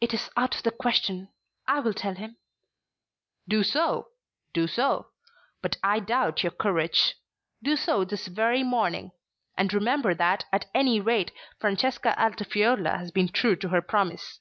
"It 0.00 0.14
is 0.14 0.30
out 0.34 0.56
of 0.56 0.62
the 0.62 0.70
question. 0.70 1.28
I 1.66 1.80
will 1.80 1.92
tell 1.92 2.14
him." 2.14 2.38
"Do 3.46 3.62
so. 3.62 4.08
Do 4.54 4.66
so. 4.66 5.08
But 5.60 5.76
I 5.82 6.00
doubt 6.00 6.42
your 6.42 6.52
courage. 6.52 7.14
Do 7.62 7.76
so 7.76 8.06
this 8.06 8.28
very 8.28 8.62
morning. 8.62 9.12
And 9.58 9.74
remember 9.74 10.14
that 10.14 10.46
at 10.50 10.70
any 10.72 11.02
rate 11.02 11.32
Francesca 11.60 12.14
Altifiorla 12.18 12.96
has 12.96 13.10
been 13.10 13.28
true 13.28 13.56
to 13.56 13.68
her 13.68 13.82
promise." 13.82 14.40